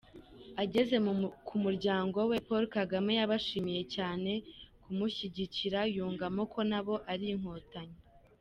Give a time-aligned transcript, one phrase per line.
[0.63, 0.95] Ageze
[1.47, 4.31] ku muryango we, Paul Kagame yabashimiye cyane
[4.83, 7.97] kumushyingikira, yungamo ko nabo ari Inkotanyi.